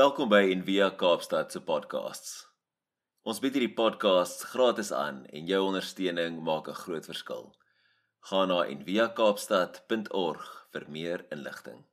Welkom 0.00 0.30
by 0.32 0.48
Envia 0.48 0.86
Kaapstad 0.96 1.52
se 1.52 1.60
podcasts. 1.60 2.46
Ons 3.28 3.36
bied 3.42 3.52
hierdie 3.52 3.74
podcasts 3.76 4.46
gratis 4.48 4.94
aan 4.96 5.18
en 5.28 5.48
jou 5.50 5.58
ondersteuning 5.66 6.38
maak 6.46 6.70
'n 6.72 6.78
groot 6.78 7.04
verskil. 7.04 7.42
Gaan 8.30 8.48
na 8.48 8.62
enviakaapstad.org 8.64 10.46
vir 10.72 10.86
meer 10.88 11.26
inligting. 11.36 11.84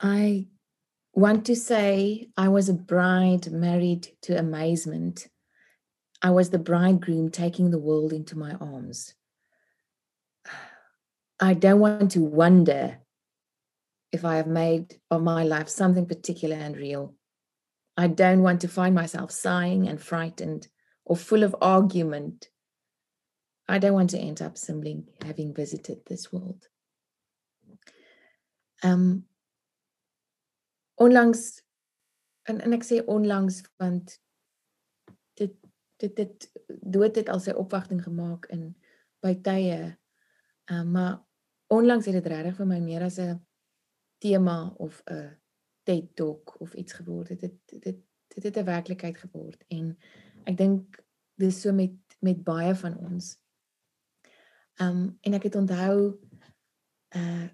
I 0.00 0.50
want 1.14 1.46
to 1.46 1.54
say 1.54 2.26
I 2.36 2.48
was 2.48 2.68
a 2.68 2.74
bride 2.74 3.52
married 3.52 4.10
to 4.22 4.34
amazement. 4.34 5.28
I 6.22 6.30
was 6.30 6.50
the 6.50 6.58
bridegroom 6.58 7.30
taking 7.30 7.70
the 7.70 7.84
world 7.88 8.12
into 8.12 8.36
my 8.36 8.54
arms. 8.58 9.14
I 11.38 11.54
don't 11.54 11.78
want 11.78 12.10
to 12.10 12.20
wonder 12.20 13.01
if 14.12 14.24
I 14.24 14.36
have 14.36 14.46
made 14.46 15.00
of 15.10 15.22
my 15.22 15.42
life 15.42 15.68
something 15.68 16.06
particular 16.06 16.56
and 16.56 16.76
real. 16.76 17.14
I 17.96 18.06
don't 18.06 18.42
want 18.42 18.60
to 18.60 18.68
find 18.68 18.94
myself 18.94 19.30
sighing 19.30 19.88
and 19.88 20.00
frightened 20.00 20.68
or 21.04 21.16
full 21.16 21.42
of 21.42 21.56
argument. 21.60 22.48
I 23.68 23.78
don't 23.78 23.94
want 23.94 24.10
to 24.10 24.18
end 24.18 24.42
up 24.42 24.58
simply 24.58 25.04
having 25.24 25.54
visited 25.54 26.04
this 26.06 26.32
world. 26.32 26.68
Um 28.82 29.24
onlangs 31.00 31.62
en 32.48 32.60
en 32.60 32.74
ek 32.76 32.84
sê 32.84 33.00
onlangs 33.06 33.62
want 33.80 34.18
dit 35.40 35.54
dit 36.02 36.16
dit 36.16 36.48
dood 36.68 37.16
het 37.16 37.30
al 37.32 37.40
sy 37.40 37.54
opwagting 37.56 38.02
gemaak 38.02 38.50
in 38.50 38.74
by 39.22 39.34
tye. 39.46 39.96
Um 40.68 40.92
maar 40.92 41.22
onlangs 41.72 42.06
het 42.06 42.18
dit 42.18 42.30
regtig 42.34 42.58
vir 42.58 42.68
my 42.68 42.80
meer 42.82 43.06
as 43.06 43.18
'n 43.18 43.40
tema 44.22 44.74
of 44.78 45.02
'n 45.10 45.38
TED 45.82 46.16
Talk 46.16 46.60
of 46.60 46.74
iets 46.74 46.92
geword 46.92 47.28
het. 47.28 47.40
Dit 47.40 47.54
dit 47.66 47.98
dit 48.34 48.42
het 48.42 48.56
'n 48.56 48.64
werklikheid 48.64 49.18
geword 49.18 49.64
en 49.68 49.98
ek 50.44 50.56
dink 50.56 51.04
dis 51.34 51.60
so 51.60 51.72
met 51.72 51.94
met 52.20 52.44
baie 52.44 52.74
van 52.74 52.98
ons. 52.98 53.38
Um 54.80 55.18
en 55.20 55.34
ek 55.34 55.42
het 55.42 55.54
onthou 55.54 56.18
uh 57.16 57.48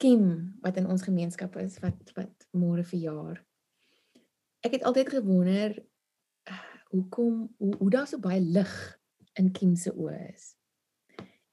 Kim 0.00 0.56
wat 0.60 0.76
in 0.76 0.86
ons 0.86 1.02
gemeenskap 1.02 1.56
is 1.56 1.78
wat 1.78 2.12
wat 2.16 2.48
môre 2.56 2.84
verjaar. 2.84 3.44
Ek 4.64 4.72
het 4.72 4.82
altyd 4.82 5.08
gewonder 5.08 5.76
uh, 6.48 6.60
hoekom 6.88 7.54
hoe, 7.56 7.76
hoe 7.76 7.90
daar 7.90 8.06
so 8.06 8.18
baie 8.18 8.40
lig 8.40 8.72
in 9.32 9.52
Kim 9.52 9.76
se 9.76 9.92
oë 9.92 10.32
is. 10.32 10.56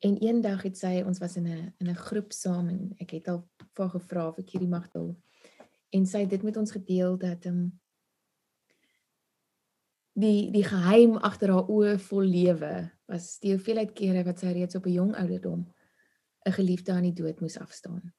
En 0.08 0.18
eendag 0.24 0.62
het 0.64 0.78
sy 0.80 1.02
ons 1.04 1.20
was 1.20 1.36
in 1.36 1.48
'n 1.48 1.74
in 1.82 1.90
'n 1.90 2.04
groep 2.08 2.32
saam 2.32 2.70
en 2.70 2.96
ek 3.00 3.12
het 3.12 3.28
al 3.28 3.42
vir 3.76 3.90
gevra 3.90 4.28
of 4.28 4.38
ek 4.38 4.50
hierdie 4.50 4.70
mag 4.70 4.88
deel. 4.92 5.18
En 5.90 6.06
sy 6.06 6.20
het 6.20 6.30
dit 6.30 6.44
met 6.44 6.58
ons 6.58 6.72
gedeel 6.72 7.18
dat 7.18 7.46
ehm 7.46 7.58
um, 7.58 7.80
die 10.14 10.52
die 10.52 10.64
geheim 10.64 11.18
agter 11.18 11.52
haar 11.52 11.70
oë 11.70 11.98
vol 12.00 12.24
lewe 12.24 12.92
was 13.06 13.40
die 13.40 13.54
hoeveelheid 13.54 13.94
kere 13.94 14.24
wat 14.24 14.40
sy 14.40 14.54
reeds 14.54 14.76
op 14.76 14.86
'n 14.86 14.94
jong 14.94 15.16
ouderdom 15.16 15.74
'n 16.46 16.52
geliefde 16.52 16.92
aan 16.92 17.04
die 17.04 17.14
dood 17.24 17.40
moes 17.40 17.58
afstaan. 17.58 18.14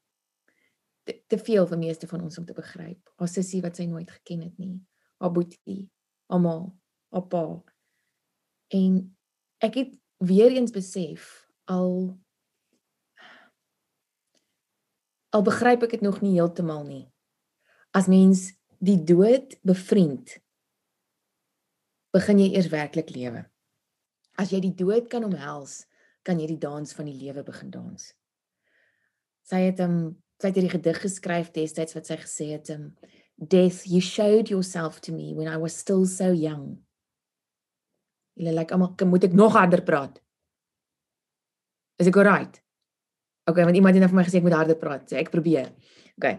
Te, 1.03 1.23
te 1.27 1.39
veel 1.39 1.67
vir 1.67 1.79
meeste 1.79 2.07
van 2.07 2.21
ons 2.21 2.39
om 2.39 2.45
te 2.45 2.53
begryp. 2.53 3.13
Haar 3.17 3.29
sussie 3.29 3.63
wat 3.63 3.77
sy 3.77 3.85
nooit 3.85 4.11
geken 4.11 4.41
het 4.41 4.59
nie, 4.59 4.81
haar 5.19 5.33
boetie, 5.33 5.91
haar 6.27 6.41
ma, 6.41 6.73
haar 7.09 7.27
pa. 7.27 7.65
En 8.69 9.17
ek 9.59 9.75
het 9.75 9.99
weer 10.17 10.51
eens 10.51 10.71
besef 10.71 11.48
al 11.69 12.17
al 15.37 15.45
begryp 15.45 15.85
ek 15.85 15.99
dit 15.99 16.05
nog 16.05 16.23
nie 16.25 16.39
heeltemal 16.39 16.87
nie. 16.89 17.05
As 17.93 18.09
mens 18.09 18.49
die 18.81 18.97
dood 18.97 19.59
bevriend, 19.67 20.39
begin 22.17 22.41
jy 22.41 22.49
eers 22.55 22.71
werklik 22.73 23.13
lewe. 23.13 23.45
As 24.41 24.55
jy 24.55 24.63
die 24.65 24.75
dood 24.75 25.11
kan 25.13 25.27
omhels, 25.27 25.83
kan 26.25 26.41
jy 26.41 26.49
die 26.55 26.63
dans 26.63 26.95
van 26.97 27.09
die 27.11 27.17
lewe 27.19 27.45
begin 27.45 27.71
dans. 27.75 28.09
Sy 29.49 29.61
het 29.69 29.83
hom 29.85 29.95
um, 29.97 30.09
sy 30.39 30.53
het 30.53 30.59
hierdie 30.61 30.71
gedig 30.71 31.01
geskryf 31.03 31.49
destyds 31.51 31.97
wat 31.97 32.07
sy 32.07 32.17
gesê 32.21 32.53
het 32.53 32.69
um 32.71 32.93
death 33.39 33.85
you 33.91 33.99
showed 34.03 34.51
yourself 34.53 35.01
to 35.03 35.13
me 35.13 35.33
when 35.35 35.51
I 35.51 35.59
was 35.59 35.75
still 35.75 36.07
so 36.07 36.31
young. 36.31 36.79
Jy 38.39 38.53
lyk 38.53 38.71
like, 38.71 38.75
almal 38.75 38.95
moet 39.11 39.27
ek 39.27 39.35
nog 39.35 39.57
harder 39.59 39.83
praat. 39.83 40.21
Is 41.99 42.07
ek 42.07 42.17
alright? 42.17 42.61
Okay, 43.49 43.65
want 43.65 43.77
iemand 43.77 43.97
het 43.97 44.05
nou 44.05 44.11
vir 44.13 44.21
my 44.21 44.27
gesê 44.27 44.39
ek 44.39 44.47
moet 44.47 44.57
harder 44.59 44.79
praat. 44.79 45.09
So 45.09 45.17
ek 45.17 45.33
probeer. 45.33 45.73
Okay. 46.21 46.39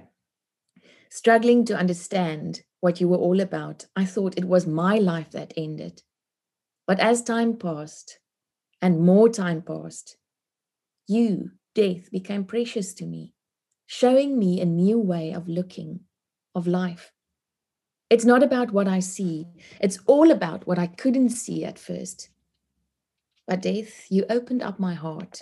Struggling 1.10 1.66
to 1.66 1.78
understand 1.78 2.62
what 2.82 3.02
you 3.02 3.10
were 3.10 3.18
all 3.18 3.42
about, 3.42 3.88
I 3.96 4.06
thought 4.06 4.38
it 4.38 4.46
was 4.46 4.68
my 4.68 5.00
life 5.00 5.32
that 5.32 5.54
ended. 5.58 6.04
But 6.88 7.00
as 7.00 7.22
time 7.22 7.58
passed 7.58 8.20
and 8.82 9.02
more 9.02 9.28
time 9.30 9.62
passed, 9.62 10.18
you, 11.08 11.52
death, 11.76 12.12
became 12.12 12.46
precious 12.46 12.94
to 12.96 13.06
me, 13.06 13.34
showing 13.88 14.38
me 14.38 14.62
a 14.62 14.66
new 14.66 15.00
way 15.00 15.34
of 15.34 15.48
looking, 15.48 16.02
of 16.56 16.68
life. 16.68 17.12
It's 18.10 18.26
not 18.26 18.44
about 18.44 18.72
what 18.72 18.88
I 18.88 19.00
see, 19.00 19.48
it's 19.80 20.00
all 20.06 20.32
about 20.32 20.66
what 20.68 20.80
I 20.80 20.88
couldn't 20.88 21.30
see 21.30 21.66
at 21.66 21.78
first. 21.78 22.30
But 23.50 23.64
death, 23.64 24.06
you 24.12 24.26
opened 24.30 24.62
up 24.62 24.78
my 24.78 24.94
heart 24.94 25.42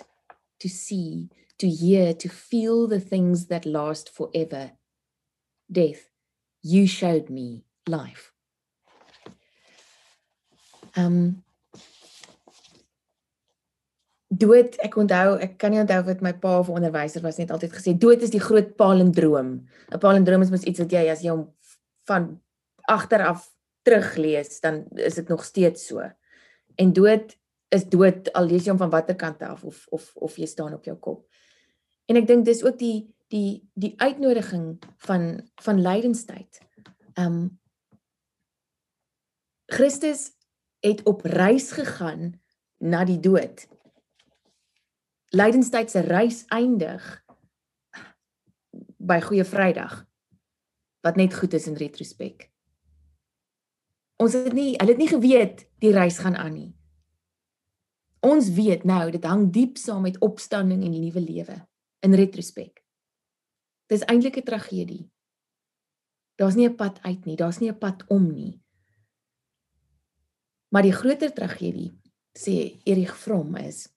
to 0.60 0.68
see, 0.68 1.28
to 1.58 1.68
hear, 1.68 2.14
to 2.14 2.28
feel 2.30 2.88
the 2.88 3.00
things 3.00 3.48
that 3.48 3.66
last 3.66 4.08
forever. 4.08 4.72
Death, 5.70 6.08
you 6.62 6.86
showed 6.86 7.28
me 7.28 7.66
life. 7.86 8.32
Um 10.96 11.44
dood 14.32 14.76
ek 14.84 14.96
onthou 15.00 15.36
ek 15.44 15.58
kan 15.60 15.72
nie 15.72 15.80
onthou 15.80 16.02
wat 16.06 16.24
my 16.24 16.32
pa 16.32 16.58
of 16.62 16.68
onderwyser 16.72 17.22
was 17.24 17.38
net 17.40 17.52
altyd 17.52 17.72
gesê 17.72 17.94
dood 17.96 18.24
is 18.24 18.32
die 18.32 18.42
groot 18.44 18.74
palindroom 18.76 19.48
'n 19.88 20.00
palindroom 20.02 20.44
is 20.44 20.52
mos 20.52 20.66
iets 20.68 20.80
wat 20.84 20.92
jy 20.92 21.04
as 21.08 21.22
jy 21.24 21.32
hom 21.32 21.46
van 22.10 22.26
agteraf 22.84 23.48
teruglees 23.88 24.60
dan 24.60 24.84
is 25.00 25.16
dit 25.16 25.28
nog 25.32 25.44
steeds 25.48 25.88
so 25.88 26.04
en 26.76 26.92
dood 26.92 27.32
is 27.68 27.84
dood 27.88 28.32
al 28.32 28.48
lees 28.48 28.64
jy 28.64 28.72
hom 28.72 28.80
van 28.80 28.92
watter 28.92 29.16
kant 29.16 29.42
af 29.42 29.64
of 29.64 29.84
of 29.94 30.10
of 30.16 30.36
jy 30.40 30.46
staan 30.46 30.74
op 30.74 30.84
jou 30.88 30.96
kop. 30.96 31.24
En 32.08 32.16
ek 32.16 32.26
dink 32.28 32.46
dis 32.48 32.64
ook 32.64 32.78
die 32.80 33.08
die 33.28 33.68
die 33.76 33.94
uitnodiging 34.00 34.78
van 35.04 35.50
van 35.64 35.82
lydenstyd. 35.84 36.60
Um 37.20 37.58
Christus 39.68 40.30
het 40.80 41.02
op 41.04 41.26
reis 41.28 41.72
gegaan 41.76 42.38
na 42.78 43.04
die 43.04 43.20
dood. 43.20 43.66
Lydenstyd 45.36 45.90
se 45.90 46.00
reis 46.00 46.44
eindig 46.48 47.04
by 48.96 49.20
Goeie 49.20 49.44
Vrydag 49.44 50.04
wat 51.04 51.16
net 51.16 51.34
goed 51.34 51.52
is 51.54 51.68
in 51.68 51.76
retrospek. 51.76 52.48
Ons 54.16 54.34
het 54.34 54.52
nie 54.56 54.72
hulle 54.78 54.94
het 54.96 55.00
nie 55.00 55.12
geweet 55.12 55.68
die 55.84 55.92
reis 55.92 56.18
gaan 56.18 56.36
aan 56.36 56.56
nie. 56.56 56.77
Ons 58.20 58.50
weet 58.50 58.84
nou 58.84 59.10
dit 59.14 59.24
hang 59.24 59.46
diep 59.54 59.76
saam 59.78 60.02
met 60.02 60.18
opstanding 60.24 60.82
en 60.82 60.94
nuwe 60.94 61.20
lewe 61.22 61.56
in 62.02 62.14
retrospek. 62.14 62.82
Dis 63.86 64.04
eintlik 64.04 64.36
'n 64.36 64.44
tragedie. 64.44 65.10
Daar's 66.36 66.54
nie 66.54 66.68
'n 66.68 66.76
pad 66.76 66.98
uit 67.02 67.24
nie, 67.24 67.36
daar's 67.36 67.58
nie 67.58 67.70
'n 67.70 67.78
pad 67.78 68.04
om 68.08 68.32
nie. 68.32 68.60
Maar 70.68 70.82
die 70.82 70.92
groter 70.92 71.32
tragedie, 71.32 71.98
sê 72.38 72.80
Erich 72.84 73.16
Fromm 73.16 73.56
is 73.56 73.88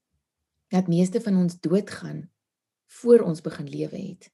dat 0.68 0.88
meeste 0.88 1.22
van 1.22 1.36
ons 1.38 1.60
doodgaan 1.60 2.32
voor 2.86 3.20
ons 3.20 3.42
begin 3.42 3.68
lewe 3.70 3.98
het. 3.98 4.32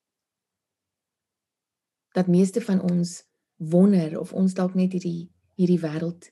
Dat 2.12 2.28
meeste 2.28 2.62
van 2.62 2.82
ons 2.82 3.24
wonder 3.56 4.20
of 4.20 4.34
ons 4.34 4.54
dalk 4.54 4.74
net 4.74 4.92
hierdie 4.92 5.32
hierdie 5.56 5.80
wêreld 5.80 6.32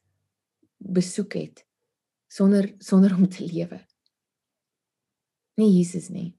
besoek 0.78 1.34
het 1.34 1.65
sonder 2.36 2.74
sonder 2.84 3.14
om 3.16 3.30
te 3.30 3.46
lewe. 3.46 3.80
Nie 5.56 5.72
Jesus 5.78 6.10
nie. 6.12 6.34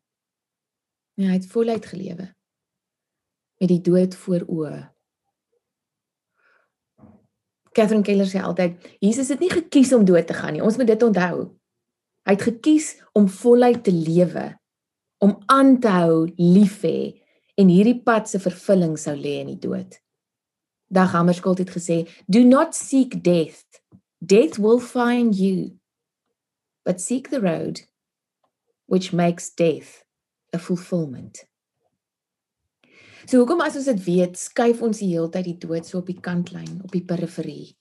Nee, 1.16 1.30
hy 1.30 1.38
het 1.38 1.48
voluit 1.48 1.86
gelewe 1.88 2.32
met 3.56 3.70
die 3.72 3.80
dood 3.80 4.12
voor 4.20 4.42
oë. 4.52 4.80
Catherine 7.72 8.04
Keller 8.04 8.28
sê 8.28 8.42
altyd, 8.44 8.76
Jesus 9.00 9.30
het 9.32 9.40
nie 9.40 9.48
gekies 9.52 9.94
om 9.96 10.04
dood 10.04 10.26
te 10.28 10.36
gaan 10.36 10.52
nie. 10.56 10.64
Ons 10.64 10.76
moet 10.76 10.90
dit 10.90 11.04
onthou. 11.06 11.46
Hy 12.28 12.34
het 12.34 12.44
gekies 12.44 12.90
om 13.16 13.28
voluit 13.32 13.80
te 13.84 13.94
lewe, 13.94 14.44
om 15.24 15.36
aan 15.52 15.76
te 15.80 15.92
hou 15.92 16.26
lief 16.36 16.82
hê 16.84 17.22
en 17.56 17.72
hierdie 17.72 17.96
pad 18.04 18.28
se 18.28 18.40
vervulling 18.42 18.98
sou 19.00 19.16
lê 19.16 19.38
in 19.40 19.54
die 19.54 19.60
dood. 19.64 19.96
Dag 20.92 21.16
Hammarskjöld 21.16 21.64
het 21.64 21.72
gesê, 21.72 21.98
"Do 22.28 22.44
not 22.44 22.74
seek 22.74 23.22
death. 23.24 23.80
Death 24.20 24.58
will 24.58 24.80
find 24.80 25.32
you." 25.36 25.78
But 26.86 27.00
seek 27.00 27.30
the 27.30 27.40
road 27.40 27.80
which 28.86 29.12
makes 29.12 29.50
death 29.50 30.04
a 30.52 30.58
fulfillment. 30.58 31.44
So 33.26 33.42
hoekom 33.42 33.60
as 33.64 33.74
ons 33.74 33.90
dit 33.90 34.04
weet, 34.06 34.38
skuif 34.38 34.78
ons 34.86 35.02
die 35.02 35.10
hele 35.10 35.26
tyd 35.34 35.48
die 35.48 35.58
dood 35.58 35.82
so 35.88 35.98
op 35.98 36.06
die 36.06 36.20
kantlyn, 36.22 36.78
op 36.86 36.92
die 36.94 37.02
periferie? 37.02 37.74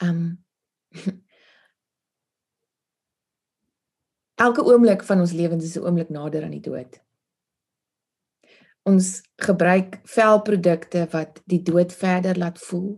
Um 0.00 0.40
Elke 4.38 4.62
oomblik 4.64 5.02
van 5.04 5.20
ons 5.20 5.34
lewens 5.36 5.64
is 5.66 5.76
'n 5.76 5.84
oomblik 5.84 6.08
nader 6.14 6.44
aan 6.46 6.56
die 6.56 6.64
dood. 6.64 6.96
Ons 8.88 9.20
gebruik 9.36 10.00
velprodukte 10.08 11.08
wat 11.12 11.42
die 11.44 11.62
dood 11.62 11.92
verder 11.92 12.38
laat 12.38 12.58
voel 12.58 12.96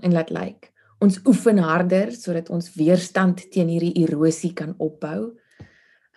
en 0.00 0.12
laat 0.12 0.30
lyk. 0.30 0.40
Like. 0.40 0.73
Ons 1.04 1.20
oefen 1.28 1.60
harder 1.60 2.12
sodat 2.16 2.48
ons 2.54 2.70
weerstand 2.78 3.42
teen 3.52 3.68
hierdie 3.68 4.06
erosie 4.06 4.54
kan 4.56 4.72
opbou. 4.80 5.34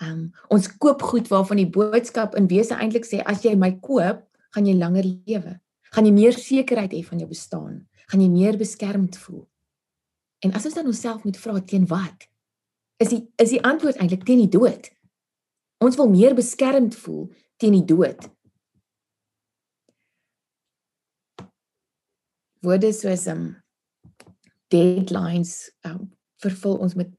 Um 0.04 0.30
ons 0.54 0.70
koop 0.80 1.02
goed 1.10 1.28
waarvan 1.32 1.60
die 1.60 1.70
boodskap 1.74 2.38
in 2.40 2.48
wese 2.52 2.78
eintlik 2.78 3.08
sê 3.08 3.20
as 3.26 3.44
jy 3.44 3.56
my 3.60 3.74
koop, 3.84 4.24
gaan 4.56 4.70
jy 4.70 4.78
langer 4.78 5.08
lewe. 5.08 5.58
Gaan 5.92 6.08
jy 6.08 6.14
meer 6.16 6.38
sekerheid 6.38 6.94
hê 6.96 7.04
van 7.04 7.20
jou 7.24 7.30
bestaan. 7.30 7.76
Gaan 8.08 8.24
jy 8.24 8.30
meer 8.32 8.60
beskermd 8.60 9.18
voel. 9.20 9.44
En 10.46 10.54
as 10.56 10.68
ons 10.70 10.78
dan 10.78 10.88
onsself 10.88 11.26
moet 11.26 11.40
vra 11.42 11.60
teen 11.66 11.88
wat? 11.90 12.28
Is 13.02 13.12
die 13.12 13.24
is 13.42 13.52
die 13.56 13.64
antwoord 13.66 14.00
eintlik 14.00 14.24
teen 14.28 14.46
die 14.46 14.54
dood. 14.56 14.92
Ons 15.84 15.98
wil 16.00 16.10
meer 16.14 16.38
beskermd 16.38 16.96
voel 17.04 17.28
teen 17.58 17.76
die 17.76 17.86
dood. 17.86 18.30
Woorde 22.66 22.94
soos 22.94 23.28
um 23.34 23.50
deadlines 24.74 25.72
um 25.88 26.10
vervul 26.44 26.78
ons 26.86 26.94
met 26.96 27.12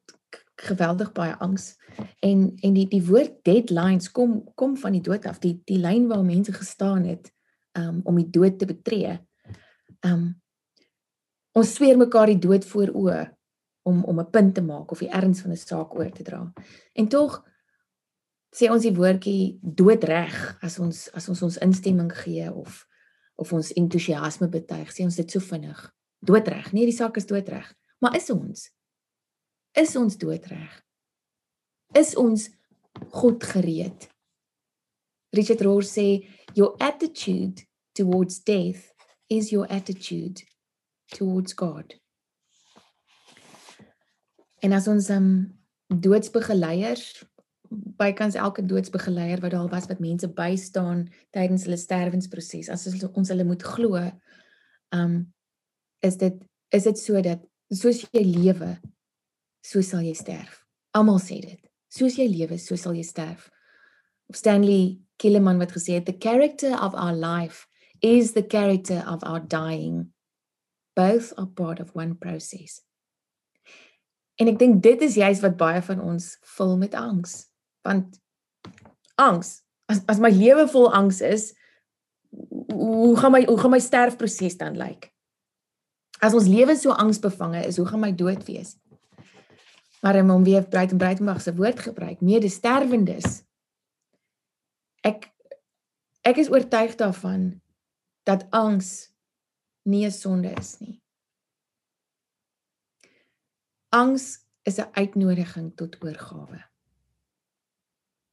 geweldig 0.58 1.12
baie 1.14 1.34
angs 1.42 1.76
en 2.22 2.52
en 2.62 2.74
die 2.74 2.86
die 2.90 3.02
woord 3.06 3.38
deadlines 3.46 4.10
kom 4.10 4.40
kom 4.54 4.76
van 4.76 4.94
die 4.94 5.02
dood 5.02 5.26
af 5.26 5.40
die 5.42 5.56
die 5.66 5.78
lyn 5.78 6.08
waar 6.10 6.24
mense 6.26 6.52
gestaan 6.52 7.04
het 7.04 7.32
um 7.78 8.00
om 8.04 8.18
die 8.18 8.30
dood 8.30 8.58
te 8.58 8.66
betree. 8.66 9.18
Um 10.06 10.40
ons 11.58 11.74
sweer 11.74 11.98
mekaar 11.98 12.30
die 12.30 12.42
dood 12.42 12.64
voor 12.64 12.94
oë 12.94 13.20
om 13.88 14.04
om 14.04 14.20
'n 14.20 14.30
punt 14.30 14.54
te 14.54 14.62
maak 14.62 14.90
of 14.90 14.98
die 14.98 15.10
erns 15.10 15.40
van 15.40 15.50
'n 15.52 15.56
saak 15.56 15.94
oor 15.94 16.10
te 16.10 16.22
dra. 16.22 16.52
En 16.92 17.08
tog 17.08 17.44
sê 18.56 18.70
ons 18.70 18.82
die 18.82 18.94
woordjie 18.94 19.58
doodreg 19.62 20.58
as 20.60 20.78
ons 20.78 21.08
as 21.12 21.28
ons 21.28 21.42
ons 21.42 21.58
instemming 21.58 22.12
gee 22.12 22.52
of 22.52 22.86
of 23.38 23.52
ons 23.52 23.72
entoesiasme 23.72 24.48
betuig, 24.48 24.90
sê 24.90 25.04
ons 25.04 25.16
dit 25.16 25.30
so 25.30 25.40
vinnig. 25.40 25.78
Doodreg. 26.18 26.72
Nee, 26.72 26.88
die 26.88 26.96
saak 26.96 27.16
is 27.16 27.26
doodreg. 27.26 27.68
Maar 27.98 28.16
is 28.16 28.30
ons? 28.30 28.68
Is 29.78 29.96
ons 29.96 30.16
doodreg? 30.18 30.82
Is 31.94 32.14
ons 32.18 32.48
God 33.14 33.44
gereed? 33.44 34.08
Richard 35.30 35.60
Rohr 35.60 35.84
sê 35.84 36.24
your 36.54 36.74
attitude 36.80 37.62
towards 37.92 38.40
death 38.42 38.92
is 39.28 39.50
your 39.50 39.66
attitude 39.68 40.42
towards 41.14 41.54
God. 41.54 41.94
En 44.64 44.72
as 44.72 44.88
ons 44.88 45.10
um 45.14 45.28
doodsbegeleiers 45.88 47.24
bykans 47.68 48.36
elke 48.40 48.64
doodsbegeleier 48.64 49.42
wat 49.44 49.52
daar 49.52 49.68
was 49.68 49.86
wat 49.90 50.00
mense 50.00 50.28
bystaan 50.32 51.04
tydens 51.36 51.66
hulle 51.66 51.76
sterwensproses, 51.76 52.70
as 52.72 52.86
ons, 52.88 53.28
hulle 53.28 53.44
moet 53.44 53.62
glo, 53.62 54.00
um 54.96 55.20
is 56.04 56.16
dit 56.20 56.36
is 56.74 56.84
dit 56.84 56.98
so 57.00 57.20
dat 57.24 57.40
soos 57.72 58.02
jy 58.12 58.22
lewe, 58.24 58.74
so 59.64 59.80
sal 59.80 60.04
jy 60.04 60.14
sterf. 60.16 60.64
Almal 60.96 61.20
sê 61.22 61.40
dit. 61.40 61.60
Soos 61.88 62.18
jy 62.20 62.26
lewe, 62.28 62.58
so 62.60 62.76
sal 62.76 62.96
jy 62.96 63.04
sterf. 63.06 63.48
Stanley 64.34 64.98
Killeman 65.18 65.58
wat 65.58 65.72
gesê 65.72 65.96
het 65.96 66.06
the 66.06 66.12
character 66.12 66.76
of 66.76 66.94
our 66.94 67.16
life 67.16 67.66
is 68.04 68.32
the 68.32 68.44
character 68.44 69.02
of 69.08 69.24
our 69.24 69.40
dying 69.40 70.12
both 70.98 71.32
are 71.38 71.46
part 71.46 71.80
of 71.80 71.94
one 71.94 72.14
process. 72.18 72.82
En 74.38 74.50
ek 74.50 74.58
dink 74.58 74.80
dit 74.82 75.02
is 75.06 75.18
juist 75.18 75.42
wat 75.42 75.58
baie 75.58 75.82
van 75.86 76.02
ons 76.02 76.26
vul 76.56 76.74
met 76.78 76.94
angs. 76.98 77.44
Want 77.86 78.18
angs, 79.18 79.60
as 79.90 80.02
as 80.10 80.22
my 80.22 80.30
lewe 80.34 80.66
vol 80.70 80.90
angs 80.94 81.20
is, 81.22 81.52
hoe 82.74 83.14
gaan 83.18 83.34
my 83.34 83.44
hoe 83.46 83.58
gaan 83.58 83.74
my 83.74 83.82
sterfproses 83.82 84.58
dan 84.58 84.78
lyk? 84.78 85.10
As 86.18 86.34
ons 86.34 86.46
lewe 86.50 86.74
so 86.76 86.90
angsbevange 86.90 87.62
is, 87.66 87.76
hoe 87.78 87.86
gaan 87.86 88.02
my 88.02 88.12
dood 88.14 88.44
wees? 88.44 88.76
Maar 90.02 90.20
om 90.30 90.44
weer 90.44 90.66
Breit 90.68 90.90
en 90.90 90.98
Breitenberg 90.98 91.40
se 91.40 91.54
woord 91.54 91.80
gebruik, 91.80 92.20
mede 92.20 92.48
sterwendes. 92.48 93.42
Ek 95.00 95.30
ek 96.22 96.36
is 96.36 96.50
oortuig 96.50 96.94
daarvan 97.00 97.60
dat 98.28 98.46
angs 98.50 99.10
nie 99.82 100.04
'n 100.06 100.10
sonde 100.10 100.50
is 100.50 100.78
nie. 100.78 101.02
Angs 103.88 104.44
is 104.62 104.78
'n 104.78 104.90
uitnodiging 104.92 105.76
tot 105.76 106.02
oorgawe. 106.02 106.64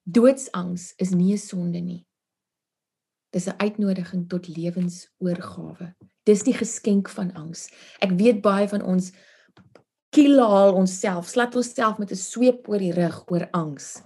Doodsangs 0.03 0.93
is 0.95 1.09
nie 1.09 1.33
'n 1.33 1.37
sonde 1.37 1.79
nie. 1.79 2.07
Dis 3.29 3.47
'n 3.47 3.57
uitnodiging 3.57 4.29
tot 4.29 4.47
lewensoorgawe. 4.47 5.95
Dis 6.25 6.43
die 6.43 6.55
geskenk 6.57 7.09
van 7.13 7.31
angs. 7.37 7.67
Ek 8.01 8.15
weet 8.17 8.41
baie 8.41 8.67
van 8.69 8.81
ons 8.81 9.11
kilaal 10.15 10.73
onsself, 10.73 11.27
slat 11.29 11.55
onsself 11.55 11.99
met 12.01 12.11
'n 12.11 12.15
sweep 12.15 12.69
oor 12.69 12.79
die 12.79 12.93
rug 12.93 13.23
oor 13.31 13.47
angs. 13.51 14.01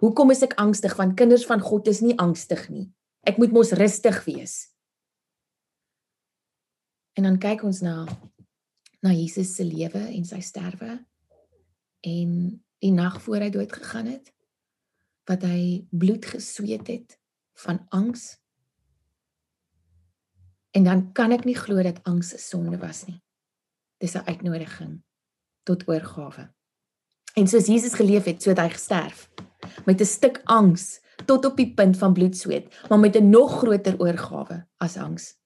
Hoekom 0.00 0.30
is 0.30 0.42
ek 0.42 0.58
angstig? 0.58 0.96
Want 0.96 1.16
kinders 1.16 1.46
van 1.46 1.60
God 1.60 1.86
is 1.88 2.00
nie 2.00 2.16
angstig 2.18 2.68
nie. 2.68 2.90
Ek 3.22 3.38
moet 3.38 3.52
mos 3.52 3.70
rustig 3.72 4.24
wees. 4.24 4.72
En 7.14 7.22
dan 7.22 7.38
kyk 7.38 7.62
ons 7.62 7.80
na 7.80 8.06
na 9.02 9.10
Jesus 9.10 9.54
se 9.56 9.64
lewe 9.64 9.98
en 9.98 10.24
sy 10.24 10.40
sterwe 10.40 11.04
en 12.06 12.62
die 12.78 12.92
nag 12.94 13.22
voor 13.22 13.42
hy 13.42 13.50
dood 13.50 13.72
gegaan 13.72 14.06
het 14.06 14.30
wat 15.30 15.42
hy 15.42 15.86
bloed 15.90 16.24
gesweet 16.26 16.86
het 16.86 17.18
van 17.64 17.86
angs. 17.90 18.41
En 20.72 20.84
dan 20.84 21.12
kan 21.12 21.32
ek 21.32 21.44
nie 21.44 21.56
glo 21.56 21.82
dat 21.82 22.00
angs 22.08 22.32
'n 22.34 22.38
sonde 22.38 22.78
was 22.78 23.04
nie. 23.06 23.20
Dis 23.98 24.14
'n 24.14 24.26
uitnodiging 24.26 25.02
tot 25.62 25.88
oorgawe. 25.88 26.50
En 27.34 27.46
soos 27.46 27.66
Jesus 27.66 27.92
geleef 27.92 28.24
het, 28.24 28.42
so 28.42 28.50
het 28.50 28.58
hy 28.58 28.68
gesterf 28.68 29.28
met 29.84 30.00
'n 30.00 30.04
stuk 30.04 30.40
angs 30.44 31.00
tot 31.26 31.44
op 31.44 31.56
die 31.56 31.74
punt 31.74 31.96
van 31.96 32.12
bloedsweet, 32.12 32.86
maar 32.88 32.98
met 32.98 33.16
'n 33.16 33.30
nog 33.30 33.58
groter 33.58 34.00
oorgawe 34.00 34.66
as 34.76 34.96
angs. 34.96 35.36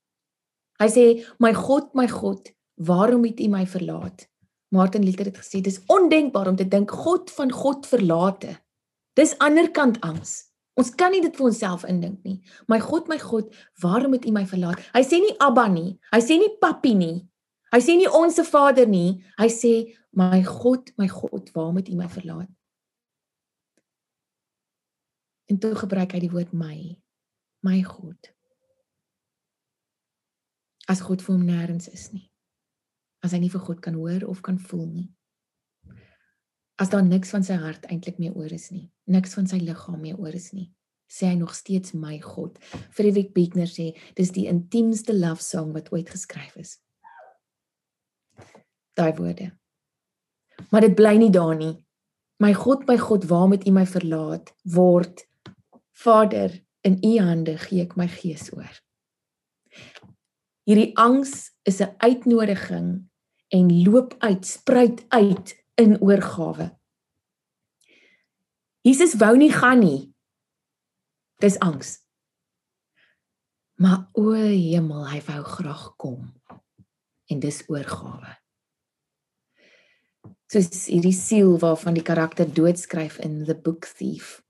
Hy 0.78 0.88
sê, 0.88 1.26
"My 1.38 1.54
God, 1.54 1.94
my 1.94 2.08
God, 2.08 2.52
waarom 2.74 3.24
het 3.24 3.40
U 3.40 3.48
my 3.48 3.66
verlaat?" 3.66 4.28
Martin 4.68 5.04
Luther 5.04 5.24
het 5.24 5.38
gesê, 5.38 5.60
"Dis 5.60 5.80
ondenkbaar 5.86 6.48
om 6.48 6.56
te 6.56 6.68
dink 6.68 6.90
God 6.90 7.30
van 7.30 7.50
God 7.52 7.86
verlate." 7.86 8.60
Dis 9.12 9.38
anderkant 9.38 10.00
angs. 10.00 10.45
Ons 10.76 10.92
kan 10.92 11.12
nie 11.14 11.22
dit 11.24 11.36
vir 11.36 11.46
onsself 11.48 11.86
indink 11.88 12.20
nie. 12.26 12.40
My 12.68 12.78
God, 12.82 13.08
my 13.08 13.16
God, 13.22 13.48
waarom 13.80 14.12
het 14.16 14.26
U 14.28 14.34
my 14.34 14.44
verlaat? 14.48 14.82
Hy 14.92 15.02
sê 15.06 15.22
nie 15.22 15.32
Abba 15.40 15.66
nie. 15.72 15.96
Hy 16.12 16.20
sê 16.20 16.36
nie 16.40 16.52
Papi 16.60 16.92
nie. 16.98 17.16
Hy 17.72 17.80
sê 17.82 17.96
nie 17.96 18.10
onsse 18.12 18.44
Vader 18.44 18.86
nie. 18.86 19.24
Hy 19.40 19.48
sê, 19.48 19.96
"My 20.12 20.42
God, 20.42 20.92
my 20.98 21.08
God, 21.08 21.50
waarom 21.54 21.76
het 21.76 21.88
U 21.88 21.96
my 21.96 22.08
verlaat?" 22.08 22.48
En 25.48 25.58
toe 25.58 25.74
gebruik 25.74 26.12
hy 26.12 26.20
die 26.20 26.30
woord 26.30 26.52
my. 26.52 26.96
My 27.62 27.80
God 27.82 28.36
as 30.86 31.02
God 31.02 31.22
vir 31.22 31.34
hom 31.34 31.46
nêrens 31.46 31.88
is 31.90 32.10
nie. 32.14 32.28
As 33.24 33.34
hy 33.34 33.42
nie 33.42 33.50
vir 33.52 33.62
God 33.66 33.82
kan 33.82 33.98
hoor 33.98 34.26
of 34.30 34.42
kan 34.46 34.58
voel 34.58 34.86
nie. 34.86 35.08
As 36.76 36.90
daar 36.92 37.04
niks 37.04 37.30
van 37.32 37.44
sy 37.44 37.56
hart 37.56 37.86
eintlik 37.88 38.18
meer 38.20 38.34
oor 38.36 38.52
is 38.52 38.68
nie, 38.70 38.90
niks 39.08 39.32
van 39.38 39.46
sy 39.48 39.56
liggaam 39.62 40.00
meer 40.02 40.18
oor 40.20 40.34
is 40.36 40.50
nie, 40.52 40.68
sê 41.08 41.30
hy 41.30 41.36
nog 41.38 41.54
steeds 41.56 41.94
my 41.96 42.18
God. 42.20 42.58
Friedrich 42.92 43.32
Buechner 43.32 43.70
sê 43.70 43.94
dis 44.18 44.32
die 44.34 44.44
intiemste 44.50 45.14
love 45.16 45.42
song 45.42 45.72
wat 45.76 45.88
ooit 45.94 46.10
geskryf 46.12 46.56
is. 46.60 46.76
Daai 48.96 49.12
woorde. 49.16 49.50
Maar 50.72 50.88
dit 50.88 50.96
bly 50.98 51.16
nie 51.20 51.32
daar 51.32 51.56
nie. 51.56 51.74
My 52.42 52.52
God, 52.52 52.84
my 52.88 52.98
God, 53.00 53.24
waar 53.30 53.48
moet 53.48 53.64
U 53.64 53.72
my 53.72 53.86
verlaat 53.88 54.52
word? 54.68 55.24
Vader, 55.96 56.52
in 56.84 56.98
U 57.00 57.16
hande 57.24 57.56
gee 57.64 57.84
ek 57.86 57.96
my 57.96 58.08
gees 58.12 58.50
oor. 58.52 58.72
Hierdie 60.68 60.92
angs 61.00 61.52
is 61.64 61.80
'n 61.80 61.94
uitnodiging 62.04 63.08
en 63.48 63.82
loop 63.84 64.16
uit, 64.18 64.44
spruit 64.44 65.04
uit 65.08 65.54
in 65.76 66.00
oorgawe. 66.00 66.70
Jesus 68.86 69.16
wou 69.20 69.36
nie 69.36 69.52
gaan 69.52 69.82
nie. 69.82 70.14
Dis 71.42 71.58
angs. 71.58 71.98
Maar 73.76 74.06
o 74.16 74.32
hemel, 74.32 75.04
hy 75.10 75.20
wou 75.26 75.42
graag 75.44 75.86
kom. 76.00 76.32
En 77.28 77.42
dis 77.42 77.60
oorgawe. 77.68 78.36
Soos 80.48 80.86
hierdie 80.86 81.14
siel 81.14 81.56
waarvan 81.60 81.98
die 81.98 82.06
karakter 82.06 82.48
doodskryf 82.48 83.18
in 83.18 83.42
The 83.44 83.56
Book 83.58 83.88
Thief. 83.98 84.40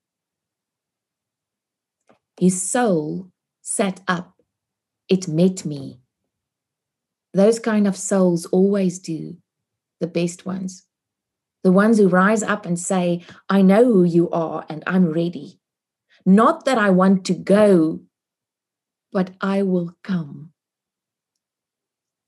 His 2.39 2.61
soul 2.71 3.33
sat 3.65 4.03
up. 4.07 4.35
It 5.09 5.27
met 5.27 5.65
me. 5.65 6.03
Those 7.33 7.59
kind 7.59 7.87
of 7.87 7.97
souls 7.97 8.47
always 8.47 8.99
do, 8.99 9.37
the 10.01 10.07
best 10.07 10.45
ones. 10.47 10.86
The 11.67 11.73
ones 11.73 11.99
who 11.99 12.07
rise 12.07 12.45
up 12.45 12.65
and 12.65 12.79
say, 12.79 13.25
I 13.49 13.61
know 13.61 13.83
who 13.83 14.05
you 14.05 14.31
are 14.31 14.65
and 14.69 14.85
I'm 14.87 15.07
ready. 15.07 15.59
Not 16.25 16.65
that 16.65 16.79
I 16.79 16.91
want 16.91 17.25
to 17.25 17.35
go, 17.35 18.03
but 19.11 19.31
I 19.41 19.65
will 19.65 19.97
come. 20.05 20.53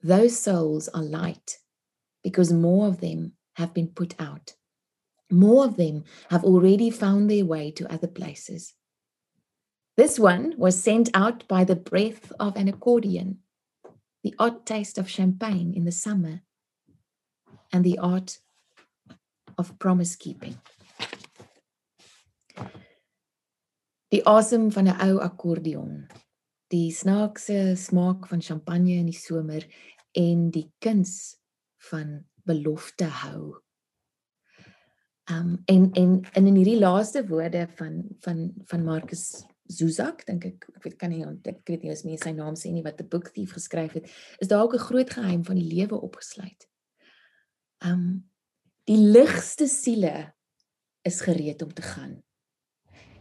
Those 0.02 0.36
souls 0.36 0.88
are 0.88 1.04
light 1.04 1.58
because 2.24 2.52
more 2.52 2.88
of 2.88 2.98
them 2.98 3.34
have 3.54 3.72
been 3.72 3.86
put 3.86 4.20
out. 4.20 4.56
More 5.30 5.64
of 5.66 5.76
them 5.76 6.02
have 6.30 6.42
already 6.42 6.90
found 6.90 7.30
their 7.30 7.44
way 7.44 7.70
to 7.70 7.92
other 7.92 8.08
places. 8.08 8.74
This 9.96 10.18
one 10.18 10.54
was 10.58 10.82
sent 10.82 11.10
out 11.14 11.46
by 11.46 11.62
the 11.62 11.76
breath 11.76 12.32
of 12.40 12.56
an 12.56 12.66
accordion, 12.66 13.38
the 14.24 14.34
odd 14.36 14.66
taste 14.66 14.98
of 14.98 15.08
champagne 15.08 15.74
in 15.76 15.84
the 15.84 15.92
summer, 15.92 16.40
and 17.72 17.84
the 17.84 18.00
art 18.00 18.40
of 19.58 19.76
promise 19.78 20.16
keeping. 20.16 20.56
Die 24.08 24.22
asem 24.24 24.70
van 24.72 24.88
'n 24.88 25.00
ou 25.10 25.18
akkordeon, 25.20 26.08
die 26.72 26.90
snaakse 26.92 27.76
smaak 27.76 28.26
van 28.26 28.42
champagne 28.42 28.96
in 28.96 29.06
die 29.06 29.18
somer 29.18 29.66
en 30.12 30.50
die 30.50 30.72
kuns 30.80 31.36
van 31.90 32.24
belofte 32.44 33.04
hou. 33.04 33.60
Um 35.30 35.58
en 35.66 35.90
en 35.92 36.24
in 36.32 36.46
in 36.46 36.56
hierdie 36.56 36.78
laaste 36.80 37.26
woorde 37.26 37.68
van 37.76 38.04
van 38.24 38.52
van 38.64 38.84
Marcus 38.84 39.44
Zuzak 39.68 40.24
dink 40.26 40.44
ek 40.44 40.64
ek 40.76 40.82
weet 40.82 40.96
kan 40.96 41.10
nie 41.12 41.24
ek 41.24 41.68
weet 41.68 41.82
nie 41.82 41.92
as 41.92 42.04
mense 42.04 42.24
sy 42.24 42.32
naam 42.32 42.56
sê 42.56 42.72
nie 42.72 42.82
wat 42.82 43.00
'n 43.00 43.08
boek 43.08 43.28
thief 43.34 43.52
geskryf 43.52 43.92
het 43.92 44.08
is 44.38 44.48
daar 44.48 44.62
ook 44.62 44.74
'n 44.74 44.86
groot 44.88 45.10
geheim 45.10 45.44
van 45.44 45.56
die 45.56 45.68
lewe 45.74 46.00
opgesluit. 46.00 46.68
Um 47.84 48.27
die 48.88 48.96
ligste 48.96 49.68
siele 49.68 50.32
is 51.04 51.20
gereed 51.20 51.62
om 51.62 51.72
te 51.74 51.84
gaan. 51.84 52.16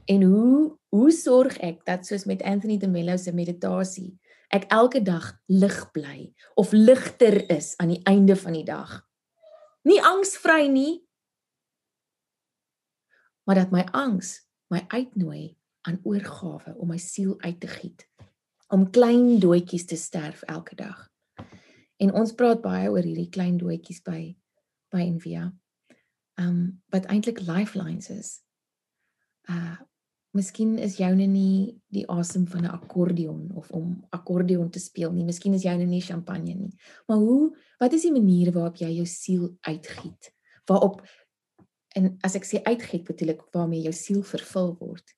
En 0.08 0.24
hoe 0.24 0.78
hoe 0.88 1.12
sorg 1.12 1.58
ek 1.60 1.84
dat 1.86 2.08
soos 2.08 2.24
met 2.26 2.42
Anthony 2.42 2.78
de 2.80 2.88
Mello 2.88 3.18
se 3.20 3.34
meditasie 3.36 4.16
ek 4.56 4.70
elke 4.72 5.02
dag 5.04 5.34
lig 5.52 5.76
bly 5.92 6.32
of 6.56 6.72
ligter 6.72 7.36
is 7.52 7.74
aan 7.84 7.92
die 7.92 8.04
einde 8.08 8.36
van 8.40 8.56
die 8.56 8.64
dag. 8.64 9.02
Nie 9.84 10.00
angsvry 10.00 10.72
nie, 10.72 11.04
maar 13.44 13.60
dat 13.60 13.76
my 13.76 13.84
angs 13.92 14.48
my 14.72 14.86
uitnooi 14.88 15.58
aan 15.88 16.00
oorgawe 16.04 16.76
om 16.80 16.92
my 16.92 17.00
siel 17.00 17.36
uit 17.44 17.60
te 17.60 17.68
giet 17.68 18.08
om 18.72 18.90
klein 18.92 19.40
doetjies 19.40 19.86
te 19.88 19.96
sterf 19.96 20.42
elke 20.44 20.76
dag. 20.76 21.08
En 22.00 22.12
ons 22.12 22.34
praat 22.36 22.60
baie 22.64 22.90
oor 22.92 23.04
hierdie 23.04 23.32
klein 23.32 23.56
doetjies 23.60 24.04
by 24.04 24.36
by 24.94 25.04
Envia. 25.06 25.52
Um 26.38 26.82
wat 26.94 27.10
eintlik 27.12 27.44
lifelines 27.48 28.10
is. 28.10 28.42
Uh 29.50 29.78
Miskien 30.38 30.76
is 30.78 31.00
joune 31.00 31.26
nie 31.26 31.80
die 31.94 32.04
asem 32.14 32.44
van 32.52 32.66
'n 32.66 32.74
akkordeon 32.76 33.52
of 33.56 33.72
om 33.72 34.06
akkordeon 34.12 34.70
te 34.70 34.80
speel 34.80 35.12
nie. 35.12 35.24
Miskien 35.24 35.54
is 35.54 35.64
joune 35.64 35.86
nie 35.86 36.02
champagne 36.02 36.54
nie. 36.54 36.74
Maar 37.08 37.18
hoe 37.18 37.58
wat 37.80 37.94
is 37.94 38.02
die 38.02 38.12
manier 38.12 38.52
waarop 38.52 38.76
jy 38.76 38.92
jou 38.98 39.06
siel 39.06 39.58
uitgiet? 39.62 40.34
Waarop 40.66 41.02
en 41.96 42.18
as 42.22 42.36
ek 42.36 42.46
sê 42.46 42.62
uitgiet 42.64 43.08
bedoel 43.08 43.30
ek 43.30 43.42
waarmee 43.52 43.82
jou 43.82 43.94
siel 43.94 44.22
vervul 44.22 44.76
word. 44.80 45.16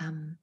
Um 0.00 0.38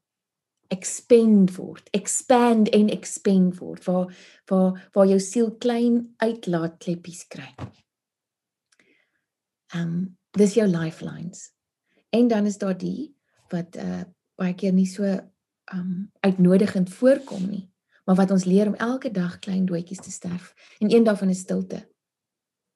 expand 0.74 1.56
word, 1.56 1.90
expand 1.94 2.70
en 2.70 2.90
expand 2.90 3.60
word 3.60 3.86
waar 3.86 4.10
waar 4.50 4.90
waar 4.94 5.08
jou 5.08 5.20
siel 5.20 5.52
klein 5.58 6.16
uitlaat 6.18 6.80
kleppies 6.80 7.28
kry. 9.76 9.82
Um 9.82 10.18
dis 10.36 10.54
jou 10.54 10.68
lifelines. 10.68 11.52
En 12.10 12.28
dan 12.28 12.46
is 12.46 12.58
daar 12.58 12.78
die 12.78 13.16
wat 13.50 13.76
uh 13.76 14.04
baie 14.36 14.54
keer 14.54 14.74
nie 14.74 14.88
so 14.88 15.04
um 15.74 16.12
uitnodigend 16.20 16.90
voorkom 16.90 17.46
nie, 17.50 17.72
maar 18.06 18.16
wat 18.16 18.32
ons 18.32 18.44
leer 18.44 18.68
om 18.68 18.76
elke 18.76 19.12
dag 19.12 19.40
klein 19.40 19.66
doetjies 19.66 20.02
te 20.04 20.12
sterf 20.12 20.54
en 20.80 20.92
een 20.92 21.04
daarvan 21.04 21.30
is 21.30 21.40
stilte. 21.40 21.88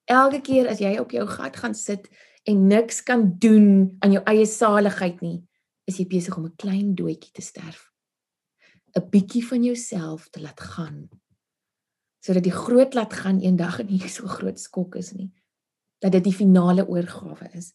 Elke 0.06 0.42
keer 0.42 0.68
as 0.68 0.80
jy 0.80 0.98
op 1.00 1.12
jou 1.12 1.28
gat 1.28 1.58
gaan 1.58 1.76
sit 1.76 2.08
en 2.44 2.68
niks 2.68 3.04
kan 3.04 3.36
doen 3.38 3.98
aan 4.00 4.12
jou 4.12 4.24
eie 4.24 4.46
saligheid 4.46 5.20
nie, 5.22 5.44
is 5.86 6.00
jy 6.00 6.08
besig 6.08 6.38
om 6.38 6.46
'n 6.46 6.56
klein 6.56 6.96
doetjie 6.96 7.32
te 7.34 7.42
sterf. 7.42 7.92
'n 8.96 9.10
bietjie 9.10 9.46
van 9.46 9.64
jouself 9.64 10.30
te 10.30 10.42
laat 10.42 10.60
gaan. 10.60 11.10
Sodat 12.20 12.44
die 12.44 12.56
groot 12.56 12.94
laat 12.94 13.14
gaan 13.14 13.40
eendag 13.40 13.84
nie 13.84 14.08
so 14.08 14.28
groot 14.28 14.60
skok 14.60 14.96
is 14.96 15.12
nie. 15.12 15.32
Dat 16.00 16.12
dit 16.12 16.24
die 16.24 16.34
finale 16.34 16.88
oorgawe 16.88 17.50
is. 17.54 17.74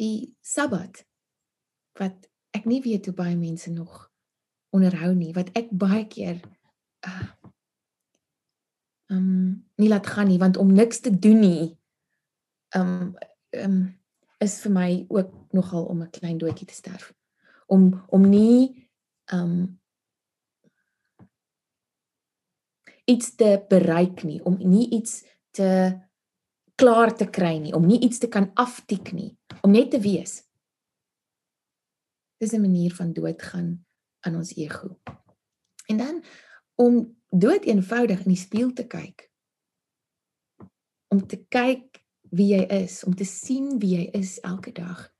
Die 0.00 0.36
Sabbat 0.40 1.04
wat 1.98 2.28
ek 2.56 2.64
nie 2.68 2.80
weet 2.84 3.06
hoe 3.08 3.14
baie 3.14 3.36
mense 3.36 3.70
nog 3.70 4.08
onderhou 4.72 5.12
nie, 5.14 5.32
wat 5.36 5.52
ek 5.56 5.72
baie 5.72 6.06
keer 6.08 6.40
uh 7.08 7.28
um 9.12 9.68
nie 9.76 9.90
laat 9.92 10.06
gaan 10.08 10.30
nie 10.30 10.38
want 10.40 10.56
om 10.56 10.70
niks 10.72 11.02
te 11.04 11.10
doen 11.12 11.40
nie 11.40 11.64
um 12.76 13.12
um 13.50 13.76
is 14.40 14.56
vir 14.64 14.72
my 14.72 14.88
ook 15.08 15.34
nogal 15.52 15.84
om 15.84 16.02
'n 16.02 16.10
klein 16.10 16.38
doetjie 16.38 16.66
te 16.66 16.74
sterf. 16.74 17.12
Om 17.66 18.04
om 18.08 18.28
nie 18.28 18.88
um 19.32 19.80
iets 23.04 23.34
te 23.34 23.64
bereik 23.68 24.22
nie, 24.22 24.44
om 24.44 24.56
nie 24.58 24.88
iets 24.90 25.24
te 25.50 26.00
klaar 26.82 27.14
te 27.14 27.28
kry 27.30 27.56
nie, 27.62 27.74
om 27.78 27.86
nie 27.86 28.00
iets 28.02 28.18
te 28.18 28.28
kan 28.28 28.50
aftik 28.58 29.12
nie, 29.14 29.30
om 29.62 29.70
net 29.70 29.92
te 29.94 30.00
wees. 30.02 30.42
Dis 32.42 32.52
'n 32.52 32.60
manier 32.60 32.94
van 32.94 33.12
doodgaan 33.12 33.84
aan 34.26 34.36
ons 34.36 34.56
ego. 34.56 34.98
En 35.86 35.96
dan 35.96 36.24
om 36.74 37.16
dood 37.30 37.64
eenvoudig 37.64 38.24
in 38.24 38.32
die 38.34 38.44
spieël 38.46 38.72
te 38.72 38.86
kyk. 38.86 39.30
Om 41.08 41.26
te 41.26 41.38
kyk 41.48 42.02
wie 42.30 42.54
jy 42.56 42.66
is, 42.82 43.04
om 43.04 43.14
te 43.14 43.24
sien 43.24 43.78
wie 43.78 43.96
jy 43.96 44.10
is 44.12 44.40
elke 44.40 44.72
dag 44.72 45.12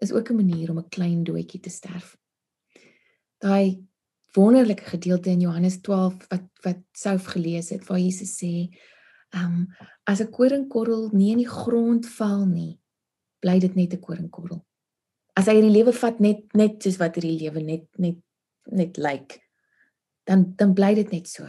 is 0.00 0.12
ook 0.12 0.30
'n 0.30 0.36
manier 0.36 0.70
om 0.70 0.78
'n 0.78 0.88
klein 0.88 1.24
doetjie 1.24 1.60
te 1.60 1.70
sterf. 1.70 2.16
Daai 3.38 3.86
wonderlike 4.32 4.84
gedeelte 4.84 5.30
in 5.30 5.40
Johannes 5.40 5.80
12 5.80 6.28
wat 6.28 6.48
wat 6.62 6.78
sou 6.92 7.18
gelees 7.18 7.68
het 7.68 7.86
waar 7.86 7.98
Jesus 7.98 8.44
sê, 8.44 8.68
ehm 9.34 9.44
um, 9.44 9.68
as 10.04 10.20
'n 10.20 10.30
koringkorrel 10.30 11.10
nie 11.12 11.30
in 11.32 11.38
die 11.38 11.48
grond 11.48 12.06
val 12.06 12.46
nie, 12.46 12.80
bly 13.40 13.58
dit 13.58 13.74
net 13.74 13.94
'n 13.94 14.00
koringkorrel. 14.00 14.64
As 15.36 15.46
hy 15.46 15.54
hierdie 15.54 15.76
lewe 15.78 15.92
vat 15.92 16.20
net 16.20 16.54
net 16.54 16.82
soos 16.82 16.98
wat 16.98 17.14
hierdie 17.14 17.38
lewe 17.38 17.60
net 17.62 17.86
net 17.98 18.18
net 18.66 18.96
lyk, 18.96 19.06
like, 19.06 19.40
dan 20.24 20.52
dan 20.56 20.74
bly 20.74 20.94
dit 20.94 21.10
net 21.10 21.28
so. 21.28 21.46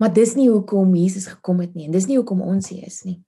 Maar 0.00 0.12
dis 0.12 0.34
nie 0.34 0.48
hoekom 0.48 0.94
Jesus 0.94 1.26
gekom 1.26 1.60
het 1.60 1.74
nie 1.74 1.84
en 1.84 1.92
dis 1.92 2.06
nie 2.06 2.16
hoekom 2.16 2.40
ons 2.40 2.68
hier 2.68 2.86
is 2.86 3.02
nie. 3.04 3.20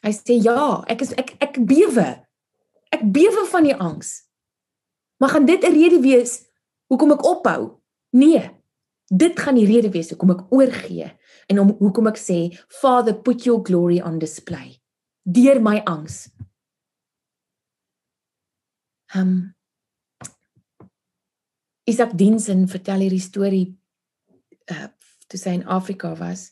Hy 0.00 0.12
sê 0.16 0.38
ja, 0.40 0.84
ek 0.88 1.02
is 1.04 1.12
ek 1.20 1.34
ek 1.40 1.60
bewe. 1.68 2.26
Ek 2.90 3.02
bewe 3.12 3.46
van 3.50 3.66
die 3.68 3.76
angs. 3.76 4.24
Maar 5.20 5.28
gaan 5.28 5.46
dit 5.46 5.62
'n 5.64 5.72
rede 5.72 6.00
wees 6.00 6.46
hoekom 6.88 7.12
ek 7.12 7.24
ophou? 7.24 7.80
Nee. 8.10 8.59
Dit 9.10 9.40
gaan 9.42 9.58
die 9.58 9.66
rede 9.66 9.90
wees 9.90 10.12
hoekom 10.12 10.36
ek 10.36 10.44
oorgee 10.54 11.08
en 11.50 11.58
om 11.58 11.72
hoekom 11.80 12.10
ek 12.12 12.20
sê 12.20 12.38
Father 12.80 13.16
put 13.26 13.46
your 13.48 13.62
glory 13.66 13.98
on 13.98 14.20
display 14.22 14.78
deur 15.26 15.58
my 15.62 15.80
angs. 15.90 16.28
Um 19.14 19.52
Isak 21.90 22.14
Dinsen 22.14 22.68
vertel 22.70 23.06
hierdie 23.06 23.22
storie 23.22 23.66
uh 24.70 24.88
toe 25.30 25.38
sy 25.38 25.52
in 25.54 25.66
Afrika 25.70 26.08
was. 26.18 26.48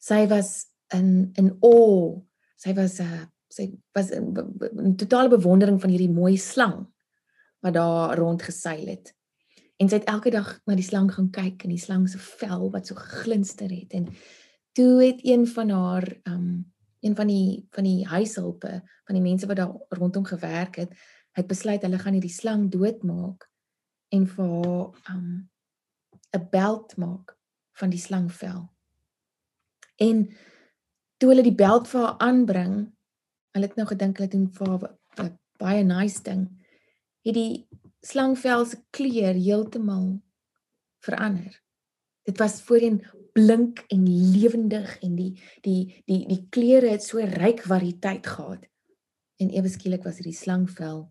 Sy 0.00 0.26
was 0.28 0.68
in 0.92 1.32
in 1.40 1.54
awe 1.64 2.20
sy 2.60 2.74
was 2.76 3.00
'n 3.00 3.04
uh, 3.04 3.24
sy 3.48 3.70
was 3.96 4.10
'n 4.12 4.36
uh, 4.36 4.96
totale 4.96 5.28
bewondering 5.28 5.80
van 5.80 5.90
hierdie 5.90 6.12
mooi 6.12 6.36
slang 6.36 6.86
wat 7.60 7.74
daar 7.74 8.16
rond 8.16 8.42
geseil 8.42 8.86
het. 8.88 9.12
En 9.80 9.88
sy 9.88 9.96
het 9.96 10.10
elke 10.12 10.30
dag 10.30 10.48
na 10.68 10.76
die 10.76 10.84
slang 10.84 11.08
gaan 11.12 11.30
kyk 11.32 11.64
en 11.64 11.72
die 11.72 11.80
slang 11.80 12.04
se 12.08 12.20
vel 12.20 12.68
wat 12.74 12.90
so 12.90 12.98
geglinster 12.98 13.70
het 13.72 13.94
en 13.96 14.10
toe 14.76 15.00
het 15.00 15.22
een 15.24 15.46
van 15.48 15.70
haar 15.70 16.06
um 16.28 16.72
een 17.00 17.16
van 17.16 17.30
die 17.32 17.66
van 17.72 17.86
die 17.88 18.06
huishulpe 18.06 18.82
van 19.08 19.16
die 19.16 19.24
mense 19.24 19.46
wat 19.48 19.56
daar 19.56 19.72
rondom 19.88 20.24
gewerk 20.24 20.76
het, 20.76 20.92
het 21.32 21.46
besluit 21.48 21.82
hulle 21.82 21.98
gaan 21.98 22.12
hierdie 22.12 22.32
slang 22.32 22.68
doodmaak 22.70 23.48
en 24.12 24.26
vir 24.28 24.50
haar 24.52 25.16
um 25.16 25.48
'n 26.36 26.46
beld 26.50 26.96
maak 26.96 27.36
van 27.72 27.90
die 27.90 27.98
slangvel. 27.98 28.68
En 29.96 30.28
toe 31.16 31.28
hulle 31.28 31.42
die 31.42 31.54
beld 31.54 31.88
vir 31.88 32.00
haar 32.00 32.18
aanbring, 32.18 32.92
hulle 33.52 33.66
het 33.66 33.76
nou 33.76 33.86
gedink 33.88 34.18
hulle 34.18 34.28
doen 34.28 34.48
vir 34.52 34.68
haar 34.68 34.96
'n 35.24 35.38
baie 35.58 35.84
nice 35.84 36.22
ding. 36.22 36.48
Het 37.24 37.34
die 37.34 37.68
slangvel 38.00 38.66
se 38.66 38.78
kleur 38.90 39.36
heeltemal 39.36 40.20
verander. 41.04 41.62
Dit 42.22 42.38
was 42.38 42.60
voorheen 42.62 43.00
blink 43.32 43.84
en 43.88 44.04
lewendig 44.32 44.98
en 45.04 45.14
die 45.16 45.32
die 45.64 46.02
die 46.06 46.24
die 46.28 46.42
kleure 46.50 46.90
het 46.94 47.04
so 47.04 47.22
ryk 47.22 47.62
variëteit 47.68 48.26
gehad. 48.26 48.66
En 49.40 49.52
ewe 49.54 49.68
skielik 49.72 50.04
was 50.04 50.20
hierdie 50.20 50.36
slangvel 50.36 51.06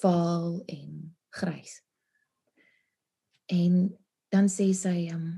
vaal 0.00 0.62
en 0.66 1.16
grys. 1.40 1.80
En 3.48 3.98
dan 4.32 4.48
sê 4.52 4.70
sy 4.76 5.08
um 5.12 5.28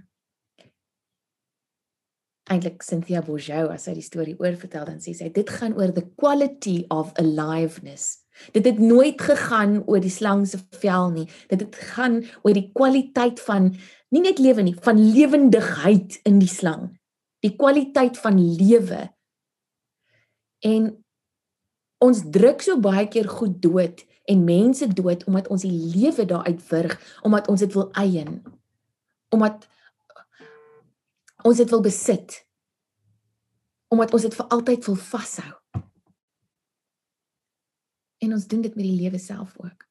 eintlik 2.50 2.82
Cynthia 2.82 3.22
Bourgeau 3.22 3.68
as 3.70 3.86
sy 3.86 3.94
die 3.94 4.04
storie 4.04 4.34
oorvertel 4.42 4.88
dan 4.88 4.98
sê 5.02 5.14
sy 5.14 5.28
dit 5.30 5.50
gaan 5.58 5.76
oor 5.78 5.92
the 5.94 6.06
quality 6.18 6.82
of 6.90 7.12
aliveness. 7.22 8.24
Dit 8.52 8.64
het 8.64 8.78
nooit 8.78 9.20
gegaan 9.20 9.80
oor 9.86 10.00
die 10.00 10.12
slang 10.12 10.46
se 10.48 10.58
vel 10.80 11.10
nie. 11.14 11.26
Dit 11.48 11.60
het 11.60 11.76
gaan 11.92 12.20
oor 12.42 12.54
die 12.56 12.70
kwaliteit 12.74 13.40
van 13.40 13.74
nie 14.10 14.22
net 14.24 14.40
lewe 14.42 14.64
nie, 14.66 14.74
van 14.82 14.98
lewendigheid 14.98 16.18
in 16.26 16.40
die 16.42 16.50
slang. 16.50 16.90
Die 17.44 17.54
kwaliteit 17.56 18.18
van 18.18 18.40
lewe. 18.56 19.06
En 20.66 20.90
ons 22.00 22.22
druk 22.32 22.64
so 22.64 22.80
baie 22.80 23.06
keer 23.08 23.28
goed 23.28 23.60
dood 23.62 24.04
en 24.30 24.44
mense 24.44 24.86
dood 24.88 25.24
omdat 25.28 25.48
ons 25.52 25.64
die 25.66 25.74
lewe 25.94 26.24
daaruit 26.24 26.60
wurg, 26.70 26.96
omdat 27.22 27.48
ons 27.48 27.60
dit 27.60 27.72
wil 27.76 27.88
eien. 27.92 28.42
Omdat 29.30 29.68
ons 31.44 31.56
dit 31.56 31.70
wil 31.70 31.82
besit. 31.84 32.40
Omdat 33.88 34.12
ons 34.12 34.22
dit 34.22 34.34
vir 34.34 34.52
altyd 34.56 34.86
wil 34.86 35.00
vashou. 35.10 35.59
En 38.20 38.32
ons 38.36 38.46
doen 38.46 38.60
dit 38.60 38.74
met 38.76 38.84
die 38.84 38.98
lewe 39.00 39.18
self 39.18 39.56
ook. 39.58 39.86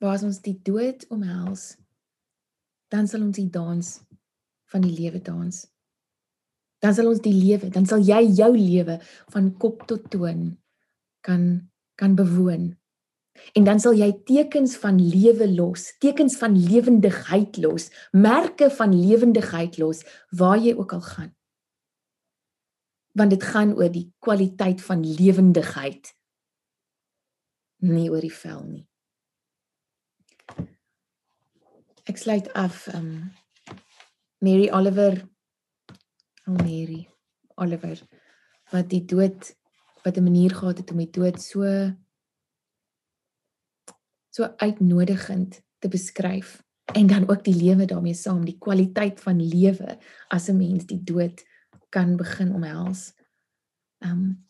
Waar 0.00 0.16
as 0.16 0.24
ons 0.26 0.40
die 0.44 0.56
dood 0.64 1.04
omhels, 1.12 1.74
dan 2.90 3.08
sal 3.10 3.22
ons 3.26 3.36
die 3.36 3.50
dans 3.50 3.90
van 4.70 4.84
die 4.86 4.94
lewe 4.94 5.20
dans. 5.22 5.64
Dan 6.80 6.94
sal 6.96 7.10
ons 7.10 7.22
die 7.22 7.34
lewe, 7.34 7.68
dan 7.74 7.86
sal 7.86 8.02
jy 8.02 8.22
jou 8.38 8.52
lewe 8.56 9.00
van 9.34 9.50
kop 9.60 9.84
tot 9.90 10.06
toon 10.12 10.54
kan 11.26 11.66
kan 12.00 12.14
bewoon. 12.16 12.70
En 13.52 13.64
dan 13.64 13.80
sal 13.80 13.92
jy 13.98 14.08
tekens 14.24 14.76
van 14.80 14.96
lewe 14.96 15.50
los, 15.52 15.90
tekens 16.00 16.38
van 16.40 16.56
lewendigheid 16.56 17.58
los, 17.60 17.90
merke 18.16 18.70
van 18.72 18.94
lewendigheid 18.96 19.76
los 19.78 20.00
waar 20.30 20.56
jy 20.58 20.72
ook 20.78 20.94
al 20.96 21.04
gaan. 21.04 21.34
Want 23.12 23.34
dit 23.36 23.44
gaan 23.44 23.74
oor 23.76 23.92
die 23.92 24.06
kwaliteit 24.24 24.80
van 24.80 25.04
lewendigheid. 25.04 26.14
Nie 27.80 28.10
oor 28.10 28.20
die 28.20 28.34
vel 28.34 28.62
nie. 28.68 28.86
Ek 32.10 32.18
sluit 32.18 32.48
af 32.58 32.86
um 32.94 33.30
Mary 34.40 34.68
Oliver 34.72 35.20
Oh 36.48 36.56
Mary 36.56 37.06
Oliver 37.60 38.00
wat 38.72 38.88
die 38.90 39.04
dood 39.04 39.54
wat 40.04 40.16
'n 40.16 40.24
manier 40.24 40.54
gehad 40.54 40.78
het 40.78 40.90
om 40.90 40.98
die 40.98 41.10
dood 41.10 41.40
so 41.42 41.62
so 44.30 44.44
uitnodigend 44.56 45.62
te 45.78 45.88
beskryf 45.88 46.62
en 46.94 47.06
dan 47.06 47.28
ook 47.28 47.44
die 47.44 47.54
lewe 47.54 47.84
daarmee 47.84 48.14
saam, 48.14 48.44
die 48.44 48.58
kwaliteit 48.58 49.20
van 49.20 49.42
lewe 49.42 49.98
as 50.28 50.48
'n 50.48 50.56
mens 50.56 50.86
die 50.86 51.02
dood 51.02 51.44
kan 51.88 52.16
begin 52.16 52.54
omhels. 52.54 53.14
Um 53.98 54.48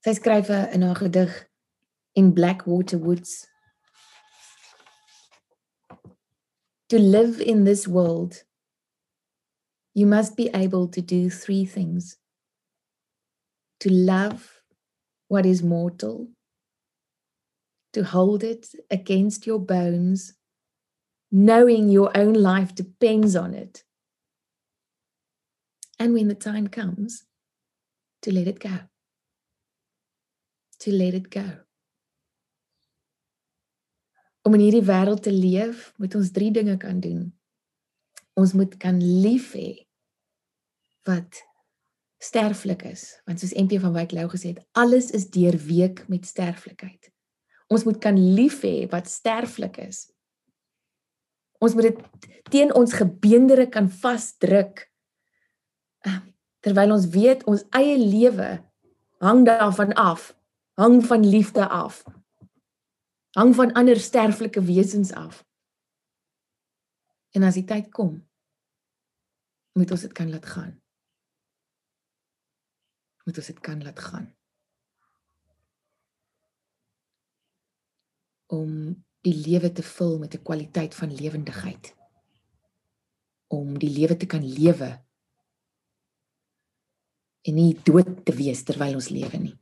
sy 0.00 0.12
skryf 0.12 0.48
in 0.48 0.82
haar 0.82 0.96
gedig 0.96 1.51
in 2.14 2.32
Blackwater 2.32 2.98
Woods 2.98 3.46
To 6.90 6.98
live 6.98 7.40
in 7.40 7.64
this 7.64 7.88
world 7.88 8.44
you 9.94 10.06
must 10.06 10.36
be 10.36 10.48
able 10.54 10.88
to 10.88 11.00
do 11.00 11.28
three 11.28 11.64
things 11.64 12.16
to 13.80 13.90
love 13.90 14.62
what 15.28 15.44
is 15.44 15.62
mortal, 15.62 16.28
to 17.92 18.04
hold 18.04 18.44
it 18.44 18.68
against 18.90 19.46
your 19.46 19.58
bones, 19.58 20.34
knowing 21.30 21.88
your 21.88 22.16
own 22.16 22.34
life 22.34 22.74
depends 22.74 23.34
on 23.34 23.54
it. 23.54 23.82
And 25.98 26.14
when 26.14 26.28
the 26.28 26.34
time 26.34 26.68
comes, 26.68 27.24
to 28.22 28.32
let 28.32 28.46
it 28.46 28.60
go. 28.60 28.78
To 30.80 30.92
let 30.92 31.14
it 31.14 31.28
go. 31.28 31.58
Om 34.42 34.56
in 34.58 34.64
hierdie 34.66 34.86
wêreld 34.86 35.22
te 35.22 35.32
leef, 35.32 35.92
moet 35.96 36.14
ons 36.18 36.30
drie 36.34 36.50
dinge 36.50 36.76
kan 36.76 37.00
doen. 37.00 37.30
Ons 38.38 38.54
moet 38.58 38.76
kan 38.80 38.98
lief 38.98 39.52
hê 39.54 39.84
wat 41.06 41.42
sterflik 42.22 42.84
is. 42.86 43.04
Want 43.26 43.42
soos 43.42 43.54
MP 43.58 43.78
van 43.82 43.94
Wyk 43.94 44.14
Lou 44.16 44.28
gesê 44.32 44.54
het 44.54 44.62
alles 44.78 45.10
is 45.10 45.28
deurweek 45.30 46.04
met 46.08 46.26
sterflikheid. 46.26 47.10
Ons 47.72 47.86
moet 47.88 47.98
kan 48.02 48.18
lief 48.18 48.60
hê 48.66 48.86
wat 48.90 49.10
sterflik 49.10 49.78
is. 49.82 50.06
Ons 51.62 51.74
moet 51.78 51.90
dit 51.90 52.28
teen 52.50 52.74
ons 52.74 52.92
gebeendere 52.98 53.68
kan 53.70 53.88
vasdruk 53.90 54.84
ehm, 56.06 56.26
terwyl 56.62 56.94
ons 56.94 57.08
weet 57.14 57.44
ons 57.50 57.64
eie 57.78 57.96
lewe 57.98 58.50
hang 59.22 59.44
daarvan 59.46 59.94
af 59.98 60.32
hang 60.80 60.98
van 61.06 61.26
liefde 61.26 61.66
af 61.68 62.02
hang 63.38 63.54
van 63.56 63.72
ander 63.72 64.00
sterflike 64.00 64.62
wesens 64.68 65.12
af 65.12 65.44
en 67.32 67.42
as 67.48 67.56
die 67.60 67.66
tyd 67.68 67.90
kom 67.90 68.20
moet 69.72 69.90
ons 69.90 70.04
dit 70.04 70.12
kan 70.12 70.30
laat 70.30 70.46
gaan 70.46 70.82
moet 73.24 73.38
ons 73.38 73.46
dit 73.46 73.60
kan 73.60 73.82
laat 73.82 73.98
gaan. 73.98 74.26
Om 78.52 78.70
die 79.22 79.34
lewe 79.46 79.72
te 79.72 79.82
vul 79.82 80.18
met 80.18 80.34
'n 80.34 80.42
kwaliteit 80.42 80.94
van 80.94 81.14
lewendigheid. 81.14 81.94
Om 83.46 83.78
die 83.78 83.90
lewe 83.90 84.16
te 84.16 84.26
kan 84.26 84.44
lewe 84.44 85.04
en 87.42 87.54
nie 87.54 87.82
dood 87.82 88.24
te 88.24 88.32
wees 88.34 88.62
terwyl 88.62 88.94
ons 88.94 89.08
lewe 89.08 89.38
nie. 89.38 89.58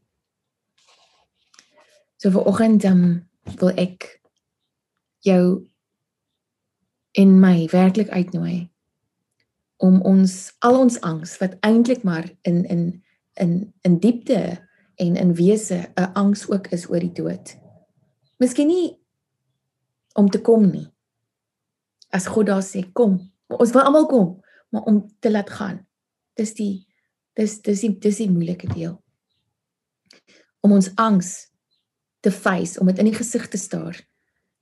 So 2.17 2.31
vir 2.31 2.45
oggend 2.45 2.83
dan 2.83 3.05
um, 3.05 3.30
wil 3.61 3.73
ek 3.77 4.21
jou 5.27 5.67
in 7.13 7.41
my 7.41 7.67
werklik 7.73 8.09
uitnooi 8.09 8.71
om 9.81 10.01
ons 10.05 10.53
al 10.59 10.77
ons 10.79 11.01
angs 11.01 11.39
wat 11.41 11.57
eintlik 11.67 12.05
maar 12.05 12.29
in 12.43 12.65
in 12.65 12.83
in 13.41 13.73
in 13.83 13.99
diepte 13.99 14.61
en 15.01 15.17
in 15.17 15.35
wese 15.35 15.89
'n 15.97 16.13
angs 16.13 16.49
ook 16.49 16.67
is 16.67 16.89
oor 16.91 17.01
die 17.01 17.13
dood. 17.13 17.57
Miskien 18.39 18.67
nie 18.67 18.99
om 20.15 20.31
te 20.31 20.41
kom 20.41 20.71
nie. 20.71 20.89
As 22.11 22.27
God 22.27 22.47
daar 22.47 22.63
sê 22.63 22.93
kom, 22.93 23.33
ons 23.47 23.73
wil 23.73 23.83
almal 23.83 24.07
kom, 24.07 24.43
maar 24.69 24.83
om 24.83 25.17
te 25.21 25.31
laat 25.31 25.51
gaan. 25.51 25.87
Dis 26.35 26.55
die 26.55 26.87
dis 27.33 27.61
dis 27.63 27.81
die 27.81 27.99
dis 27.99 28.17
die 28.17 28.31
moeilike 28.31 28.69
deel. 28.75 29.03
Om 30.61 30.73
ons 30.73 30.95
angs 30.95 31.50
te 32.21 32.31
face, 32.31 32.81
om 32.81 32.87
dit 32.87 32.99
in 32.99 33.11
die 33.11 33.17
gesig 33.17 33.49
te 33.49 33.59
staar 33.59 33.97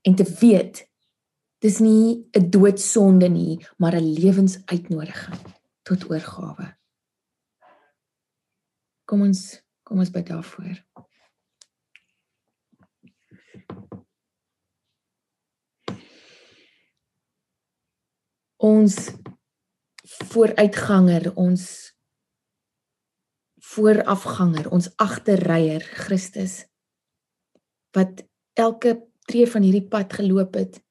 en 0.06 0.14
te 0.14 0.26
weet 0.40 0.84
dis 1.58 1.78
nie 1.78 2.28
'n 2.32 2.50
doodsonde 2.50 3.28
nie, 3.28 3.66
maar 3.76 3.94
'n 3.94 4.12
lewensuitnodiging 4.14 5.40
tot 5.82 6.10
oorgawe. 6.10 6.76
Kom 9.04 9.20
ons 9.20 9.62
kom 9.82 9.98
ons 9.98 10.10
bid 10.10 10.26
daarvoor. 10.26 10.84
Ons 18.56 19.10
vooruitganger, 20.04 21.34
ons 21.36 21.94
voorafganger, 23.56 24.70
ons 24.70 24.90
agterryer 24.96 25.80
Christus 25.80 26.68
wat 27.96 28.24
elke 28.52 28.96
tree 29.28 29.46
van 29.46 29.62
hierdie 29.62 29.88
pad 29.88 30.12
geloop 30.12 30.54
het 30.54 30.82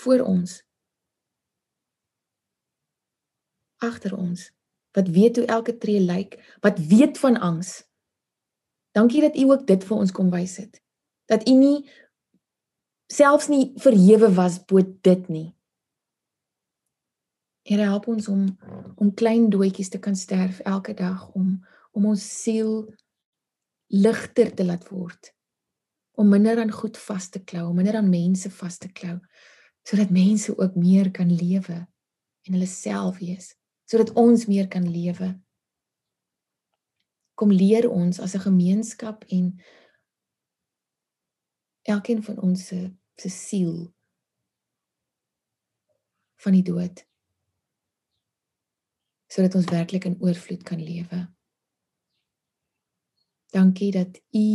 voor 0.00 0.20
ons 0.26 0.62
agter 3.84 4.16
ons 4.16 4.54
wat 4.94 5.08
weet 5.08 5.36
hoe 5.36 5.46
elke 5.46 5.76
tree 5.76 6.00
lyk, 6.00 6.56
wat 6.60 6.78
weet 6.78 7.18
van 7.18 7.36
angs. 7.40 7.82
Dankie 8.90 9.20
dat 9.20 9.36
u 9.36 9.50
ook 9.50 9.66
dit 9.66 9.84
vir 9.84 9.96
ons 9.96 10.12
kom 10.14 10.30
wys 10.30 10.56
het. 10.56 10.82
Dat 11.26 11.48
u 11.48 11.52
nie 11.52 11.90
selfs 13.10 13.48
nie 13.50 13.72
verhewe 13.74 14.30
was 14.34 14.60
bo 14.64 14.82
dit 15.00 15.28
nie. 15.28 15.48
Here 17.66 17.82
help 17.82 18.06
ons 18.06 18.28
om 18.28 18.46
om 18.94 19.14
klein 19.14 19.50
doetjies 19.50 19.90
te 19.90 19.98
kan 19.98 20.16
sterf 20.16 20.60
elke 20.60 20.94
dag 20.94 21.26
om 21.32 21.58
om 21.92 22.06
ons 22.06 22.22
siel 22.42 22.94
ligter 23.94 24.50
te 24.54 24.66
laat 24.66 24.88
word. 24.90 25.34
om 26.14 26.28
minder 26.28 26.60
aan 26.62 26.70
goed 26.70 26.98
vas 26.98 27.28
te 27.28 27.40
klou, 27.42 27.68
om 27.68 27.74
minder 27.74 27.96
aan 27.98 28.08
mense 28.08 28.50
vas 28.50 28.78
te 28.78 28.86
klou, 28.92 29.16
sodat 29.82 30.12
mense 30.14 30.52
ook 30.58 30.76
meer 30.78 31.10
kan 31.10 31.26
lewe 31.26 31.80
en 32.46 32.52
hulle 32.54 32.68
self 32.70 33.18
wees, 33.18 33.56
sodat 33.90 34.12
ons 34.14 34.46
meer 34.46 34.68
kan 34.70 34.86
lewe. 34.86 35.32
Kom 37.34 37.50
leer 37.50 37.90
ons 37.90 38.20
as 38.20 38.34
'n 38.34 38.46
gemeenskap 38.46 39.24
en 39.28 39.58
elkeen 41.82 42.22
van 42.22 42.38
ons 42.40 42.66
se 42.66 42.94
se 43.16 43.28
siel 43.28 43.94
van 46.36 46.52
die 46.52 46.62
dood 46.62 47.06
sodat 49.26 49.54
ons 49.54 49.70
werklik 49.70 50.04
in 50.04 50.20
oorvloed 50.20 50.62
kan 50.62 50.82
lewe. 50.82 51.33
Dankie 53.54 53.92
dat 53.92 54.20
u 54.30 54.46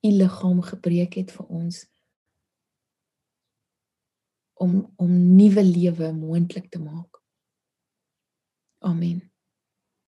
u 0.00 0.10
liggaam 0.10 0.60
gebreek 0.62 1.14
het 1.20 1.32
vir 1.36 1.46
ons 1.46 1.84
om 4.54 4.92
om 4.96 5.10
nuwe 5.36 5.64
lewe 5.64 6.12
moontlik 6.12 6.70
te 6.70 6.80
maak. 6.80 7.20
Amen. 8.78 9.20